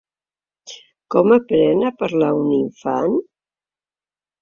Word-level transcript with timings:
Com 1.17 1.35
aprèn 1.37 1.85
a 1.91 1.93
parlar 2.01 2.33
un 2.41 2.51
infant? 2.59 3.17